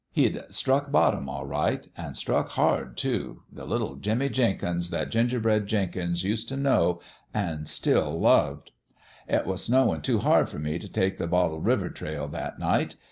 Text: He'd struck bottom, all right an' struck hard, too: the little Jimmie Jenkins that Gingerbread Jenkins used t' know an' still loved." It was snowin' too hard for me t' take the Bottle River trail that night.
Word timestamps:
He'd 0.11 0.41
struck 0.49 0.91
bottom, 0.91 1.29
all 1.29 1.45
right 1.45 1.87
an' 1.95 2.15
struck 2.15 2.49
hard, 2.53 2.97
too: 2.97 3.43
the 3.51 3.65
little 3.65 3.97
Jimmie 3.97 4.29
Jenkins 4.29 4.89
that 4.89 5.11
Gingerbread 5.11 5.67
Jenkins 5.67 6.23
used 6.23 6.49
t' 6.49 6.55
know 6.55 6.99
an' 7.35 7.67
still 7.67 8.19
loved." 8.19 8.71
It 9.37 9.45
was 9.45 9.63
snowin' 9.65 10.01
too 10.01 10.17
hard 10.17 10.49
for 10.49 10.57
me 10.57 10.79
t' 10.79 10.87
take 10.87 11.17
the 11.17 11.27
Bottle 11.27 11.59
River 11.59 11.91
trail 11.91 12.27
that 12.29 12.57
night. 12.57 12.95